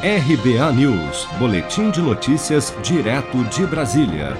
RBA 0.00 0.72
News, 0.74 1.26
Boletim 1.40 1.90
de 1.90 2.00
Notícias, 2.00 2.72
direto 2.84 3.42
de 3.46 3.66
Brasília. 3.66 4.36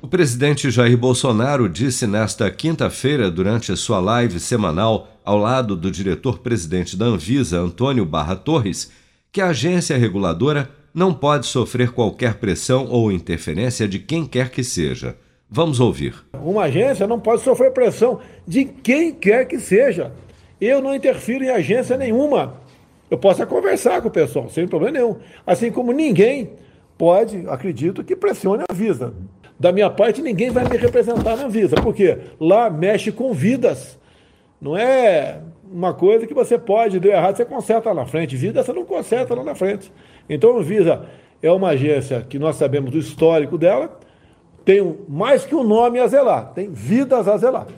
O 0.00 0.06
presidente 0.06 0.70
Jair 0.70 0.96
Bolsonaro 0.96 1.68
disse 1.68 2.06
nesta 2.06 2.48
quinta-feira, 2.48 3.28
durante 3.28 3.76
sua 3.76 3.98
live 3.98 4.38
semanal, 4.38 5.08
ao 5.24 5.36
lado 5.36 5.74
do 5.74 5.90
diretor-presidente 5.90 6.96
da 6.96 7.06
Anvisa, 7.06 7.58
Antônio 7.58 8.06
Barra 8.06 8.36
Torres, 8.36 8.92
que 9.32 9.40
a 9.40 9.48
agência 9.48 9.98
reguladora 9.98 10.70
não 10.94 11.12
pode 11.12 11.46
sofrer 11.46 11.90
qualquer 11.90 12.34
pressão 12.34 12.86
ou 12.88 13.10
interferência 13.10 13.88
de 13.88 13.98
quem 13.98 14.24
quer 14.24 14.48
que 14.48 14.62
seja. 14.62 15.16
Vamos 15.50 15.80
ouvir. 15.80 16.14
Uma 16.40 16.66
agência 16.66 17.04
não 17.04 17.18
pode 17.18 17.42
sofrer 17.42 17.72
pressão 17.72 18.20
de 18.46 18.64
quem 18.64 19.12
quer 19.12 19.44
que 19.44 19.58
seja. 19.58 20.12
Eu 20.60 20.80
não 20.80 20.94
interfiro 20.94 21.42
em 21.42 21.50
agência 21.50 21.96
nenhuma. 21.96 22.67
Eu 23.10 23.18
posso 23.18 23.46
conversar 23.46 24.02
com 24.02 24.08
o 24.08 24.10
pessoal, 24.10 24.48
sem 24.48 24.66
problema 24.66 24.98
nenhum. 24.98 25.16
Assim 25.46 25.70
como 25.70 25.92
ninguém 25.92 26.52
pode, 26.96 27.44
acredito, 27.48 28.04
que 28.04 28.14
pressione 28.14 28.64
a 28.68 28.72
Visa. 28.72 29.14
Da 29.58 29.72
minha 29.72 29.90
parte, 29.90 30.20
ninguém 30.20 30.50
vai 30.50 30.68
me 30.68 30.76
representar 30.76 31.36
na 31.36 31.48
Visa, 31.48 31.76
porque 31.76 32.18
lá 32.38 32.68
mexe 32.68 33.10
com 33.10 33.32
vidas. 33.32 33.98
Não 34.60 34.76
é 34.76 35.40
uma 35.70 35.94
coisa 35.94 36.26
que 36.26 36.34
você 36.34 36.58
pode, 36.58 37.00
deu 37.00 37.12
errado, 37.12 37.36
você 37.36 37.44
conserta 37.44 37.90
lá 37.90 38.02
na 38.02 38.06
frente. 38.06 38.36
Vida 38.36 38.62
você 38.62 38.72
não 38.72 38.84
conserta 38.84 39.34
lá 39.34 39.44
na 39.44 39.54
frente. 39.54 39.92
Então, 40.28 40.58
a 40.58 40.62
Visa 40.62 41.06
é 41.42 41.50
uma 41.50 41.70
agência 41.70 42.24
que 42.28 42.38
nós 42.38 42.56
sabemos 42.56 42.90
do 42.90 42.98
histórico 42.98 43.56
dela, 43.56 43.98
tem 44.64 44.96
mais 45.08 45.44
que 45.44 45.54
um 45.54 45.64
nome 45.64 45.98
a 45.98 46.06
zelar, 46.06 46.52
tem 46.52 46.70
vidas 46.70 47.26
a 47.26 47.36
zelar. 47.38 47.68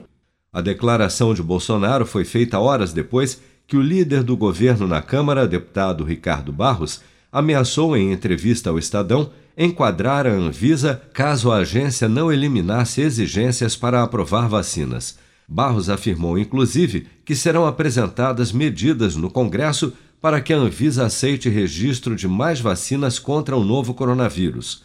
A 0.51 0.59
declaração 0.59 1.33
de 1.33 1.41
Bolsonaro 1.41 2.05
foi 2.05 2.25
feita 2.25 2.59
horas 2.59 2.91
depois 2.91 3.41
que 3.71 3.77
o 3.77 3.81
líder 3.81 4.21
do 4.21 4.35
governo 4.35 4.85
na 4.85 5.01
Câmara, 5.01 5.47
deputado 5.47 6.03
Ricardo 6.03 6.51
Barros, 6.51 6.99
ameaçou 7.31 7.95
em 7.95 8.11
entrevista 8.11 8.69
ao 8.69 8.77
Estadão 8.77 9.31
enquadrar 9.57 10.27
a 10.27 10.29
Anvisa 10.29 11.01
caso 11.13 11.49
a 11.49 11.59
agência 11.59 12.09
não 12.09 12.29
eliminasse 12.29 12.99
exigências 12.99 13.73
para 13.73 14.03
aprovar 14.03 14.49
vacinas. 14.49 15.17
Barros 15.47 15.89
afirmou, 15.89 16.37
inclusive, 16.37 17.07
que 17.23 17.33
serão 17.33 17.65
apresentadas 17.65 18.51
medidas 18.51 19.15
no 19.15 19.31
Congresso 19.31 19.93
para 20.19 20.41
que 20.41 20.51
a 20.51 20.57
Anvisa 20.57 21.05
aceite 21.05 21.47
registro 21.47 22.13
de 22.13 22.27
mais 22.27 22.59
vacinas 22.59 23.19
contra 23.19 23.55
o 23.55 23.63
novo 23.63 23.93
coronavírus. 23.93 24.83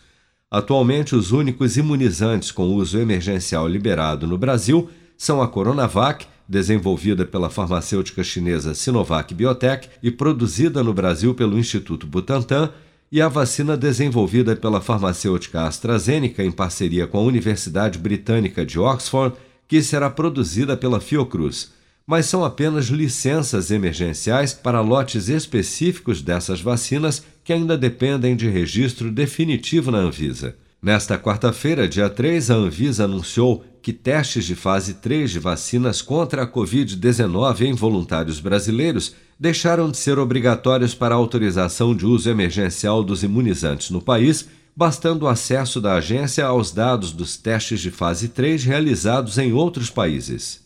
Atualmente, 0.48 1.17
os 1.17 1.33
únicos 1.33 1.77
imunizantes 1.77 2.53
com 2.53 2.69
uso 2.69 3.00
emergencial 3.00 3.67
liberado 3.67 4.28
no 4.28 4.39
Brasil 4.39 4.89
são 5.19 5.43
a 5.43 5.48
Coronavac 5.48 6.25
desenvolvida 6.49 7.25
pela 7.25 7.51
farmacêutica 7.51 8.23
chinesa 8.23 8.75
Sinovac 8.75 9.35
Biotech 9.35 9.89
e 10.03 10.11
produzida 10.11 10.83
no 10.83 10.95
Brasil 10.95 11.35
pelo 11.35 11.59
Instituto 11.59 12.07
Butantan, 12.07 12.71
e 13.11 13.21
a 13.21 13.29
vacina 13.29 13.77
desenvolvida 13.77 14.57
pela 14.57 14.81
farmacêutica 14.81 15.63
AstraZeneca 15.63 16.43
em 16.43 16.51
parceria 16.51 17.07
com 17.07 17.19
a 17.19 17.23
Universidade 17.23 17.99
Britânica 17.99 18.67
de 18.67 18.79
Oxford, 18.79 19.37
que 19.69 19.83
será 19.83 20.11
produzida 20.11 20.77
pela 20.77 21.01
Fiocruz. 21.01 21.73
Mas 22.07 22.27
são 22.27 22.45
apenas 22.45 22.87
licenças 22.87 23.71
emergenciais 23.71 24.53
para 24.53 24.81
lotes 24.81 25.29
específicos 25.29 26.23
dessas 26.23 26.61
vacinas 26.61 27.25
que 27.43 27.53
ainda 27.53 27.77
dependem 27.77 28.37
de 28.37 28.49
registro 28.49 29.11
definitivo 29.11 29.91
na 29.91 29.99
Anvisa. 29.99 30.57
Nesta 30.81 31.19
quarta-feira, 31.19 31.89
dia 31.89 32.09
3, 32.09 32.51
a 32.51 32.55
Anvisa 32.55 33.05
anunciou 33.05 33.65
que 33.81 33.93
testes 33.93 34.45
de 34.45 34.55
fase 34.55 34.95
3 34.95 35.31
de 35.31 35.39
vacinas 35.39 36.03
contra 36.03 36.43
a 36.43 36.47
Covid-19 36.47 37.63
em 37.63 37.73
voluntários 37.73 38.41
brasileiros 38.41 39.15
deixaram 39.39 39.91
de 39.91 39.97
ser 39.97 40.19
obrigatórios 40.19 40.95
para 40.95 41.15
a 41.15 41.19
autorização 41.19 41.95
de 41.95 42.05
uso 42.05 42.29
emergencial 42.29 43.03
dos 43.03 43.23
imunizantes 43.23 43.91
no 43.91 44.03
país, 44.03 44.49
bastando 44.75 45.25
o 45.25 45.29
acesso 45.29 45.81
da 45.81 45.95
agência 45.95 46.45
aos 46.45 46.71
dados 46.73 47.13
dos 47.13 47.37
testes 47.37 47.81
de 47.81 47.91
fase 47.91 48.29
3 48.29 48.65
realizados 48.65 49.39
em 49.39 49.53
outros 49.53 49.89
países. 49.89 50.66